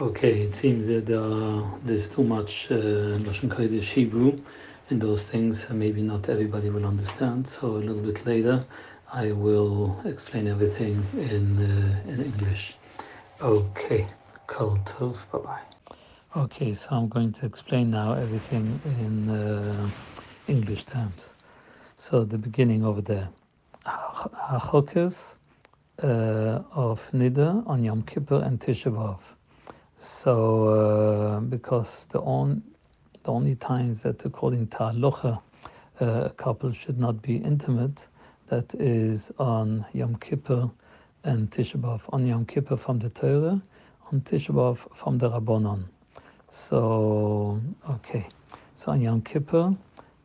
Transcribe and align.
Okay, 0.00 0.40
it 0.44 0.54
seems 0.54 0.86
that 0.86 1.10
uh, 1.10 1.62
there's 1.84 2.08
too 2.08 2.24
much 2.24 2.70
uh, 2.70 3.18
Lashon 3.20 3.50
Kodesh 3.50 3.90
Hebrew 3.90 4.38
in 4.88 4.98
those 4.98 5.24
things, 5.24 5.66
and 5.66 5.78
maybe 5.78 6.00
not 6.00 6.26
everybody 6.30 6.70
will 6.70 6.86
understand. 6.86 7.46
So 7.46 7.66
a 7.76 7.82
little 7.84 8.00
bit 8.00 8.24
later, 8.24 8.64
I 9.12 9.32
will 9.32 10.00
explain 10.06 10.46
everything 10.48 11.06
in 11.12 11.58
uh, 11.58 12.10
in 12.10 12.24
English. 12.24 12.76
Okay, 13.42 14.06
Kol 14.46 14.78
Tov, 14.86 15.18
bye 15.32 15.38
bye. 15.38 15.60
Okay, 16.34 16.72
so 16.72 16.88
I'm 16.92 17.08
going 17.08 17.32
to 17.34 17.44
explain 17.44 17.90
now 17.90 18.14
everything 18.14 18.80
in 18.84 19.28
uh, 19.28 19.90
English 20.46 20.84
terms. 20.84 21.34
So 21.98 22.24
the 22.24 22.38
beginning 22.38 22.86
over 22.86 23.02
there, 23.02 23.28
Harchakos 23.84 25.36
uh, 26.02 26.62
of 26.72 27.06
Nida 27.12 27.66
on 27.66 27.84
Yom 27.84 28.02
Kippur 28.04 28.42
and 28.42 28.58
Tisha 28.58 28.90
B'av. 28.90 29.20
So, 30.00 30.64
uh, 30.68 31.40
because 31.40 32.06
the, 32.06 32.20
on, 32.20 32.62
the 33.22 33.32
only 33.32 33.54
times 33.56 34.02
that 34.02 34.24
according 34.24 34.68
to 34.68 34.78
Halacha, 34.78 35.40
uh, 36.00 36.04
a 36.04 36.30
couple 36.30 36.72
should 36.72 36.98
not 36.98 37.20
be 37.20 37.36
intimate, 37.36 38.06
that 38.48 38.74
is 38.74 39.30
on 39.38 39.84
Yom 39.92 40.16
Kippur 40.16 40.70
and 41.24 41.50
Tisha 41.50 41.78
B'Av. 41.78 42.00
On 42.08 42.26
Yom 42.26 42.46
Kippur 42.46 42.78
from 42.78 42.98
the 42.98 43.10
Torah, 43.10 43.60
on 44.10 44.20
Tisha 44.22 44.54
B'Av 44.54 44.78
from 44.94 45.18
the 45.18 45.30
Rabbanon. 45.30 45.84
So, 46.50 47.60
okay. 47.88 48.26
So 48.76 48.92
on 48.92 49.02
Yom 49.02 49.20
Kippur, 49.20 49.76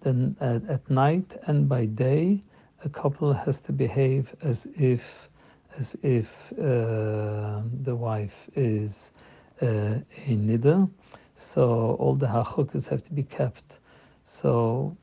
then 0.02 0.38
at, 0.40 0.64
at 0.70 0.90
night 0.90 1.36
and 1.48 1.68
by 1.68 1.86
day, 1.86 2.42
a 2.86 2.90
couple 2.90 3.34
has 3.34 3.60
to 3.62 3.74
behave 3.74 4.34
as 4.42 4.68
if 4.78 5.28
as 5.78 5.98
if 6.04 6.54
uh, 6.54 7.62
the 7.84 7.94
wife 7.94 8.50
is 8.56 9.12
uh, 9.62 9.66
a 9.66 10.30
niddah. 10.30 10.90
So 11.36 11.96
all 12.00 12.16
the 12.16 12.28
harchakos 12.28 12.88
have 12.88 13.04
to 13.04 13.14
be 13.14 13.24
kept. 13.24 13.80
So, 14.26 14.96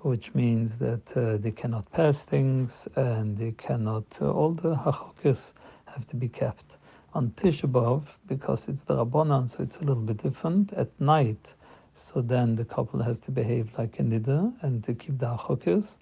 which 0.00 0.34
means 0.34 0.76
that 0.78 1.16
uh, 1.16 1.36
they 1.38 1.50
cannot 1.50 1.90
pass 1.92 2.24
things 2.24 2.88
and 2.96 3.36
they 3.36 3.52
cannot. 3.52 4.04
Uh, 4.20 4.30
all 4.30 4.52
the 4.52 4.74
harchakos 4.74 5.52
have 5.86 6.06
to 6.08 6.16
be 6.16 6.28
kept. 6.28 6.76
On 7.14 7.30
Tisha 7.30 7.70
B'av, 7.70 8.02
because 8.26 8.68
it's 8.68 8.82
the 8.82 8.96
Rabbanan, 8.96 9.48
so 9.48 9.62
it's 9.62 9.76
a 9.76 9.84
little 9.84 10.02
bit 10.02 10.20
different. 10.20 10.72
At 10.72 10.88
night, 11.00 11.54
so 11.94 12.20
then 12.20 12.56
the 12.56 12.64
couple 12.64 13.00
has 13.02 13.20
to 13.20 13.30
behave 13.30 13.70
like 13.78 14.00
a 14.00 14.02
Nida 14.02 14.52
and 14.62 14.82
to 14.84 14.94
keep 14.94 15.18
the 15.18 15.26
harchakos. 15.26 15.92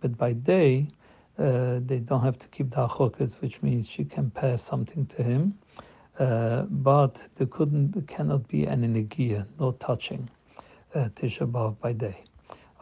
But 0.00 0.18
by 0.18 0.34
day, 0.34 0.88
uh, 1.38 1.80
they 1.86 1.98
don't 1.98 2.22
have 2.22 2.38
to 2.40 2.48
keep 2.48 2.70
the 2.70 2.86
harchakos, 2.86 3.40
which 3.40 3.62
means 3.62 3.88
she 3.88 4.04
can 4.04 4.30
pass 4.30 4.62
something 4.62 5.06
to 5.06 5.22
him 5.22 5.58
uh, 6.18 6.62
but 6.62 7.22
there 7.36 7.46
couldn't, 7.46 7.92
there 7.92 8.02
cannot 8.02 8.46
be 8.48 8.66
any 8.66 8.88
negia, 8.88 9.46
no 9.58 9.72
touching, 9.72 10.28
uh, 10.94 11.08
Tisha 11.14 11.50
B'av 11.50 11.78
by 11.80 11.92
day. 11.92 12.24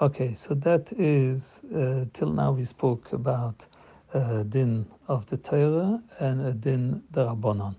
Okay, 0.00 0.34
so 0.34 0.54
that 0.54 0.92
is, 0.92 1.60
uh, 1.74 2.04
till 2.12 2.30
now 2.30 2.52
we 2.52 2.64
spoke 2.64 3.12
about 3.12 3.66
uh, 4.14 4.42
din 4.44 4.86
of 5.08 5.26
the 5.26 5.36
Torah 5.36 6.00
and 6.20 6.46
a 6.46 6.52
din 6.52 7.02
the 7.10 7.26
Rabbanon. 7.26 7.74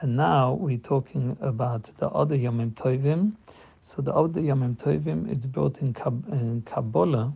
And 0.00 0.16
now 0.16 0.54
we're 0.54 0.78
talking 0.78 1.36
about 1.40 1.90
the 1.98 2.08
other 2.08 2.34
Yomim 2.34 2.72
Tovim. 2.72 3.32
So 3.82 4.00
the 4.00 4.14
other 4.14 4.40
Yomim 4.40 4.76
Tovim, 4.76 5.30
it's 5.30 5.44
brought 5.44 5.78
in, 5.82 5.92
Kab- 5.92 6.26
in 6.32 6.62
Kabbalah, 6.62 7.32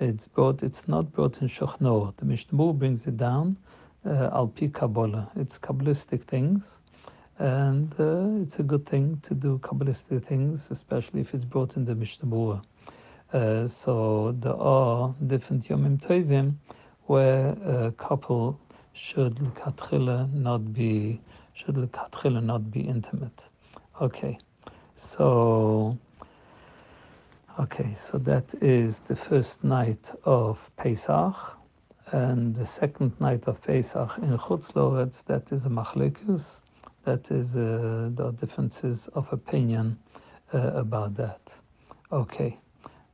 it's 0.00 0.26
brought, 0.26 0.62
it's 0.62 0.88
not 0.88 1.12
brought 1.12 1.42
in 1.42 1.48
Shochnor. 1.48 2.16
The 2.16 2.24
Mishnah 2.24 2.72
brings 2.72 3.06
it 3.06 3.18
down, 3.18 3.58
Al 4.04 4.48
Pi 4.48 4.68
Kabbalah. 4.68 5.30
It's 5.36 5.58
Kabbalistic 5.58 6.24
things 6.24 6.78
and 7.38 7.92
uh, 7.98 8.42
it's 8.42 8.58
a 8.58 8.62
good 8.62 8.86
thing 8.86 9.20
to 9.22 9.34
do 9.34 9.58
Kabbalistic 9.62 10.24
things, 10.24 10.68
especially 10.70 11.20
if 11.20 11.34
it's 11.34 11.44
brought 11.44 11.76
in 11.76 11.84
the 11.84 11.94
Mishnah 11.94 12.60
uh, 13.32 13.68
so 13.68 14.34
there 14.40 14.56
are 14.56 15.14
different 15.28 15.68
Yomim 15.68 16.00
Tovim 16.00 16.54
where 17.06 17.50
a 17.64 17.92
couple 17.92 18.58
should 18.92 19.40
not 20.34 20.72
be 20.72 21.20
should 21.54 21.76
not 21.76 22.70
be 22.72 22.80
intimate. 22.80 23.44
Okay, 24.00 24.36
so 24.96 25.96
okay, 27.60 27.94
so 27.94 28.18
that 28.18 28.52
is 28.60 28.98
the 29.06 29.14
first 29.14 29.62
night 29.62 30.10
of 30.24 30.58
Pesach, 30.76 31.56
and 32.12 32.54
the 32.56 32.66
second 32.66 33.12
night 33.20 33.44
of 33.46 33.62
Pesach 33.62 34.18
in 34.18 34.36
Chutz 34.38 34.72
LaAretz, 34.72 35.24
that 35.24 35.52
is 35.52 35.66
a 35.66 35.68
Machlokes 35.68 36.44
that 37.04 37.30
is 37.30 37.56
uh, 37.56 38.10
the 38.14 38.32
differences 38.40 39.08
of 39.14 39.32
opinion 39.32 39.98
uh, 40.52 40.58
about 40.74 41.14
that. 41.16 41.40
Okay, 42.12 42.58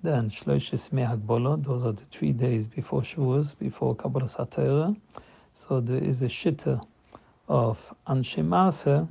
then 0.03 0.31
Shloishes 0.31 0.91
Mehagbolo, 0.91 1.63
those 1.63 1.85
are 1.85 1.93
the 1.93 2.05
three 2.11 2.33
days 2.33 2.67
before 2.67 3.03
Shavuos, 3.03 3.59
before 3.59 3.95
Kabbalas 3.95 4.37
HaTorah. 4.37 4.97
So 5.55 5.81
there 5.81 6.03
is 6.03 6.23
a 6.23 6.27
shitta 6.29 6.81
of 7.49 7.79
Anshei 8.07 8.45
Maaseh 8.45 9.09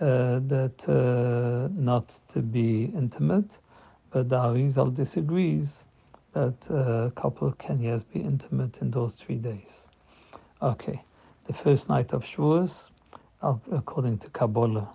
uh, 0.00 0.40
that 0.48 0.88
uh, 0.88 1.68
not 1.72 2.12
to 2.32 2.40
be 2.40 2.92
intimate, 2.94 3.58
but 4.10 4.28
the 4.28 4.36
Arizal 4.36 4.94
disagrees 4.94 5.84
that 6.34 6.68
a 6.68 6.76
uh, 6.76 7.10
couple 7.10 7.52
can 7.52 7.80
yes 7.80 8.02
be 8.02 8.20
intimate 8.20 8.78
in 8.78 8.90
those 8.90 9.14
three 9.14 9.36
days. 9.36 9.86
Okay, 10.60 11.00
the 11.46 11.52
first 11.52 11.88
night 11.88 12.12
of 12.12 12.24
Shavuos, 12.24 12.90
according 13.72 14.18
to 14.18 14.28
Kabbalah, 14.30 14.88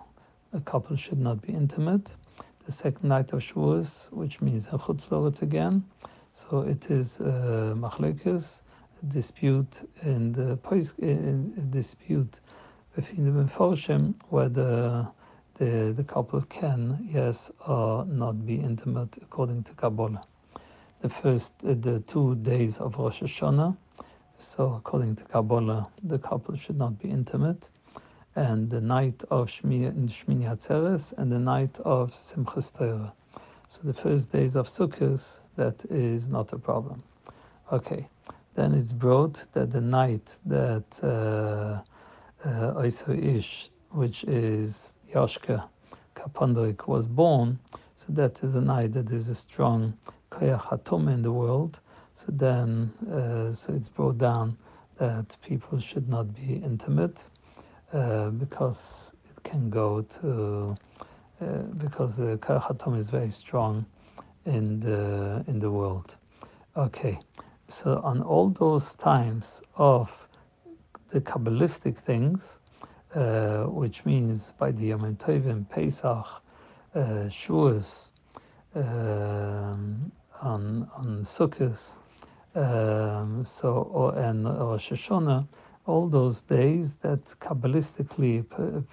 a 0.52 0.60
couple 0.60 0.96
should 0.96 1.18
not 1.18 1.40
be 1.40 1.52
intimate. 1.52 2.12
The 2.66 2.72
second 2.72 3.08
night 3.08 3.32
of 3.32 3.40
Shavuos, 3.40 4.12
which 4.12 4.40
means 4.42 4.66
Chutz 4.66 5.42
again, 5.42 5.82
so 6.34 6.60
it 6.60 6.90
is 6.90 7.18
uh, 7.20 7.74
machlokes, 7.76 8.60
dispute 9.08 9.80
in 10.02 10.32
the 10.32 10.58
in 10.98 11.70
dispute 11.70 12.40
between 12.94 13.24
the 13.24 13.44
Meforshim 13.44 14.14
whether 14.28 15.08
the, 15.54 15.94
the 15.96 16.04
couple 16.04 16.42
can, 16.42 17.08
yes 17.10 17.50
or 17.66 18.04
not 18.04 18.44
be 18.44 18.56
intimate 18.56 19.16
according 19.22 19.62
to 19.64 19.72
Kabbalah. 19.72 20.22
The 21.00 21.08
first, 21.08 21.54
uh, 21.66 21.74
the 21.80 22.00
two 22.00 22.34
days 22.36 22.78
of 22.78 22.98
Rosh 22.98 23.22
Hashanah, 23.22 23.74
so 24.38 24.74
according 24.74 25.16
to 25.16 25.24
Kabbalah, 25.24 25.88
the 26.02 26.18
couple 26.18 26.54
should 26.56 26.76
not 26.76 26.98
be 26.98 27.08
intimate 27.08 27.70
and 28.36 28.70
the 28.70 28.80
night 28.80 29.24
of 29.30 29.48
Shmini, 29.48 29.92
Shmini 30.10 30.44
Atzeres 30.44 31.12
and 31.16 31.32
the 31.32 31.38
night 31.38 31.78
of 31.84 32.12
Simchas 32.14 32.72
Torah. 32.76 33.12
So 33.68 33.80
the 33.84 33.94
first 33.94 34.30
days 34.30 34.56
of 34.56 34.70
Sukkot, 34.70 35.22
that 35.56 35.84
is 35.90 36.26
not 36.26 36.52
a 36.52 36.58
problem. 36.58 37.02
Okay, 37.72 38.06
then 38.54 38.74
it's 38.74 38.92
brought 38.92 39.42
that 39.52 39.72
the 39.72 39.80
night 39.80 40.36
that 40.46 40.84
uh, 41.02 41.80
uh, 42.46 42.82
Ish, 42.82 43.70
which 43.90 44.24
is 44.24 44.92
Yashka 45.14 45.64
Kapandrik, 46.14 46.86
was 46.86 47.06
born, 47.06 47.58
so 47.72 48.04
that 48.10 48.42
is 48.44 48.54
a 48.54 48.60
night 48.60 48.92
that 48.92 49.10
is 49.10 49.28
a 49.28 49.34
strong 49.34 49.94
Kayach 50.30 50.62
Hatom 50.62 51.12
in 51.12 51.22
the 51.22 51.32
world. 51.32 51.80
So 52.14 52.26
then, 52.28 52.92
uh, 53.10 53.54
so 53.54 53.72
it's 53.74 53.88
brought 53.88 54.18
down 54.18 54.56
that 54.98 55.36
people 55.42 55.80
should 55.80 56.08
not 56.08 56.34
be 56.34 56.60
intimate 56.62 57.24
uh, 57.92 58.30
because 58.30 59.12
it 59.30 59.42
can 59.42 59.70
go 59.70 60.02
to 60.20 60.76
uh, 61.40 61.44
because 61.78 62.16
the 62.16 62.36
Karachatom 62.36 62.98
is 62.98 63.08
very 63.08 63.30
strong 63.30 63.86
in 64.44 64.80
the 64.80 65.42
in 65.48 65.58
the 65.58 65.70
world. 65.70 66.16
Okay, 66.76 67.18
so 67.68 68.00
on 68.04 68.22
all 68.22 68.50
those 68.50 68.94
times 68.94 69.62
of 69.76 70.10
the 71.10 71.20
Kabbalistic 71.20 71.96
things, 71.98 72.58
uh, 73.14 73.64
which 73.64 74.04
means 74.04 74.52
by 74.58 74.70
the 74.70 74.86
Yom 74.86 75.16
Tovim, 75.16 75.68
Pesach, 75.68 76.26
uh, 76.94 77.28
um, 78.74 80.12
on 80.40 80.88
on 80.94 81.24
Sukkot, 81.24 81.78
um, 82.54 83.44
so 83.44 84.12
and 84.16 84.44
Rosh 84.44 84.92
Hashanah, 84.92 85.46
all 85.86 86.08
those 86.08 86.42
days 86.42 86.96
that 86.96 87.24
Kabbalistically 87.40 88.44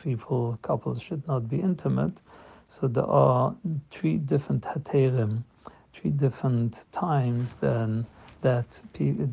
people, 0.04 0.58
couples 0.62 1.02
should 1.02 1.28
not 1.28 1.50
be 1.50 1.60
intimate. 1.60 2.14
So 2.70 2.88
there 2.88 3.06
are 3.06 3.56
three 3.92 4.18
different 4.18 4.64
heterim, 4.64 5.44
three 5.94 6.12
different 6.12 6.84
times 6.92 7.56
then 7.62 8.06
that 8.42 8.68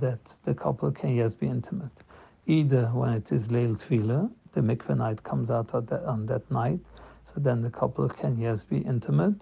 that 0.01 0.21
the 0.45 0.55
couple 0.55 0.91
can 0.93 1.15
yes 1.15 1.35
be 1.35 1.47
intimate. 1.47 1.91
Either 2.47 2.87
when 2.87 3.13
it 3.15 3.33
is 3.33 3.49
Leil 3.49 3.77
Tvila, 3.77 4.31
the 4.53 4.61
mikveh 4.61 4.97
night 4.97 5.23
comes 5.25 5.51
out 5.51 5.75
on 5.75 5.87
that, 5.87 6.05
on 6.05 6.27
that 6.27 6.49
night, 6.51 6.79
so 7.27 7.33
then 7.39 7.63
the 7.63 7.71
couple 7.71 8.09
can 8.09 8.39
yes 8.39 8.65
be 8.65 8.79
intimate, 8.79 9.35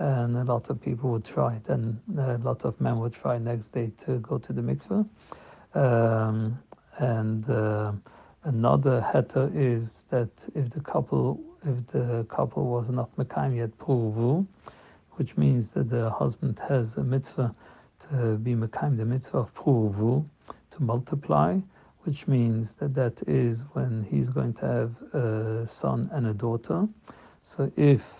and 0.00 0.34
a 0.38 0.44
lot 0.44 0.70
of 0.70 0.80
people 0.80 1.10
would 1.10 1.24
try. 1.24 1.60
Then 1.66 2.00
a 2.16 2.38
lot 2.38 2.64
of 2.64 2.80
men 2.80 2.98
would 3.00 3.12
try 3.12 3.36
next 3.38 3.68
day 3.68 3.92
to 4.06 4.18
go 4.20 4.38
to 4.38 4.52
the 4.52 4.62
mikveh. 4.62 5.06
Um, 5.74 6.58
and 6.98 7.48
uh, 7.48 7.92
another 8.44 9.06
heter 9.12 9.54
is 9.54 10.04
that 10.08 10.30
if 10.54 10.70
the 10.70 10.80
couple 10.80 11.40
if 11.66 11.86
the 11.88 12.24
couple 12.30 12.64
was 12.64 12.88
not 12.88 13.14
mekayim 13.16 13.56
yet 13.56 13.76
pruvu, 13.78 14.46
which 15.12 15.36
means 15.36 15.68
that 15.70 15.90
the 15.90 16.08
husband 16.08 16.58
has 16.66 16.96
a 16.96 17.04
mitzvah 17.04 17.54
to 18.08 18.38
be 18.38 18.54
mekayim 18.54 18.96
the 18.96 19.04
mitzvah 19.04 19.38
of 19.38 19.54
pruvu, 19.54 20.24
to 20.70 20.82
multiply, 20.82 21.58
which 22.04 22.26
means 22.26 22.72
that 22.74 22.94
that 22.94 23.22
is 23.28 23.64
when 23.74 24.06
he's 24.10 24.30
going 24.30 24.54
to 24.54 24.66
have 24.66 25.02
a 25.12 25.68
son 25.68 26.08
and 26.14 26.26
a 26.26 26.32
daughter. 26.32 26.88
So 27.42 27.70
if 27.76 28.19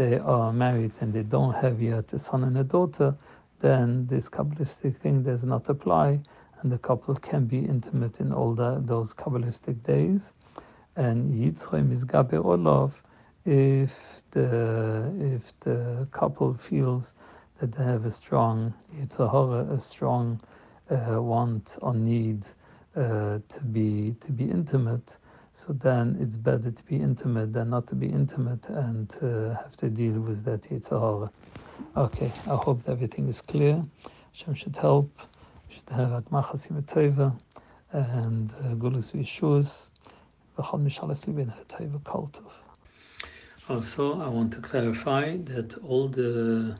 they 0.00 0.18
are 0.18 0.50
married 0.50 0.92
and 1.00 1.12
they 1.12 1.22
don't 1.22 1.52
have 1.52 1.82
yet 1.82 2.10
a 2.14 2.18
son 2.18 2.42
and 2.44 2.56
a 2.56 2.64
daughter, 2.64 3.14
then 3.60 4.06
this 4.06 4.30
Kabbalistic 4.30 4.96
thing 4.96 5.22
does 5.22 5.42
not 5.42 5.68
apply, 5.68 6.18
and 6.60 6.72
the 6.72 6.78
couple 6.78 7.14
can 7.16 7.44
be 7.44 7.58
intimate 7.58 8.18
in 8.18 8.32
all 8.32 8.54
the, 8.54 8.80
those 8.82 9.12
Kabbalistic 9.12 9.82
days. 9.82 10.32
And 10.96 11.34
Yitzro 11.34 11.86
Misgaber 11.86 12.42
Olav, 12.42 13.02
if 13.44 14.22
the 14.30 15.12
if 15.20 15.52
the 15.60 16.08
couple 16.12 16.54
feels 16.54 17.12
that 17.58 17.72
they 17.72 17.84
have 17.84 18.06
a 18.06 18.10
strong 18.10 18.72
Yetzer 18.96 19.30
Hara, 19.30 19.62
a 19.74 19.78
strong 19.78 20.40
uh, 20.90 21.20
want 21.20 21.76
or 21.82 21.92
need 21.92 22.46
uh, 22.96 23.38
to 23.54 23.60
be 23.70 24.14
to 24.22 24.32
be 24.32 24.44
intimate, 24.44 25.18
so 25.60 25.74
then 25.74 26.16
it's 26.18 26.36
better 26.36 26.70
to 26.70 26.82
be 26.84 26.96
intimate 26.96 27.52
than 27.52 27.68
not 27.68 27.86
to 27.88 27.94
be 27.94 28.06
intimate 28.06 28.66
and 28.68 29.14
uh, 29.22 29.54
have 29.54 29.76
to 29.76 29.90
deal 29.90 30.18
with 30.18 30.42
that 30.44 30.62
Yetzer 30.62 30.98
Hara. 30.98 31.30
Okay, 31.96 32.32
I 32.46 32.56
hope 32.56 32.88
everything 32.88 33.28
is 33.28 33.42
clear. 33.42 33.84
Hashem 34.32 34.54
should 34.54 34.76
help. 34.76 35.10
We 35.68 35.74
should 35.74 35.90
have 35.90 36.24
Agmach 36.24 36.50
Tova 36.86 37.38
and 37.92 38.50
uh, 38.52 38.74
Gulus 38.76 39.12
Vishus. 39.12 39.88
Also, 43.68 44.20
I 44.20 44.28
want 44.28 44.52
to 44.52 44.60
clarify 44.60 45.36
that 45.36 45.76
all 45.78 46.08
the 46.08 46.76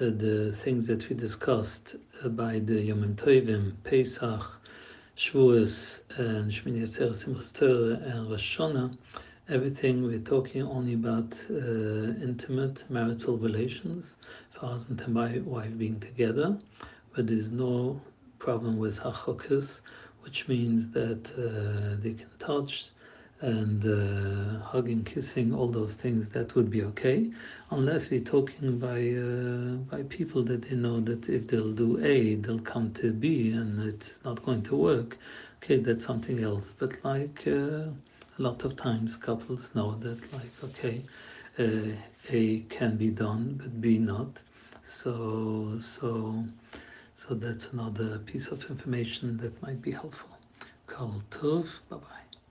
uh, 0.00 0.04
the 0.04 0.56
things 0.64 0.86
that 0.86 1.06
we 1.08 1.16
discussed 1.16 1.96
by 2.30 2.60
the 2.60 2.80
Yom 2.80 3.14
Tovim, 3.14 3.74
Pesach, 3.84 4.61
Shavuos, 5.16 6.00
and 6.16 6.50
Shmini 6.50 6.82
Atzeres 6.86 7.26
and 7.26 8.30
Rosh 8.30 8.58
Hashanah, 8.58 8.96
everything 9.48 10.04
we're 10.04 10.18
talking 10.18 10.62
only 10.62 10.94
about 10.94 11.38
uh, 11.50 11.54
intimate 12.24 12.84
marital 12.88 13.36
relations 13.36 14.16
for 14.52 14.66
husband 14.66 15.02
and 15.02 15.14
wife 15.46 15.76
being 15.76 16.00
together, 16.00 16.58
but 17.14 17.26
there's 17.26 17.50
no 17.50 18.00
problem 18.38 18.78
with 18.78 18.98
harchakos, 19.00 19.80
which 20.22 20.48
means 20.48 20.88
that 20.92 21.30
uh, 21.36 22.00
they 22.02 22.14
can 22.14 22.30
touch 22.38 22.90
and 23.42 23.84
uh, 23.84 24.64
hugging, 24.64 25.02
kissing, 25.02 25.52
all 25.52 25.68
those 25.68 25.94
things, 25.96 26.28
that 26.30 26.54
would 26.54 26.70
be 26.70 26.82
okay, 26.84 27.30
unless 27.70 28.08
we're 28.08 28.20
talking 28.20 28.78
by 28.78 29.00
uh, 29.10 29.76
by 29.90 30.02
people 30.08 30.42
that 30.44 30.62
they 30.62 30.76
know 30.76 31.00
that 31.00 31.28
if 31.28 31.48
they'll 31.48 31.72
do 31.72 32.02
A, 32.04 32.36
they'll 32.36 32.60
come 32.60 32.92
to 32.94 33.12
B, 33.12 33.50
and 33.50 33.82
it's 33.82 34.14
not 34.24 34.44
going 34.44 34.62
to 34.62 34.76
work. 34.76 35.18
Okay, 35.62 35.78
that's 35.78 36.04
something 36.04 36.42
else. 36.42 36.72
But 36.78 36.92
like 37.04 37.42
uh, 37.46 37.90
a 38.38 38.38
lot 38.38 38.64
of 38.64 38.76
times, 38.76 39.16
couples 39.16 39.74
know 39.74 39.96
that, 39.98 40.20
like, 40.32 40.52
okay, 40.64 41.02
uh, 41.58 41.96
A 42.30 42.60
can 42.70 42.96
be 42.96 43.10
done, 43.10 43.58
but 43.60 43.80
B 43.80 43.98
not. 43.98 44.40
So 44.88 45.78
so 45.80 46.44
so 47.16 47.34
that's 47.34 47.66
another 47.72 48.18
piece 48.18 48.48
of 48.48 48.64
information 48.70 49.36
that 49.38 49.60
might 49.62 49.82
be 49.82 49.90
helpful. 49.92 50.30
Kol 50.86 51.22
Tov, 51.30 51.66
bye 51.88 51.96
bye. 51.96 52.21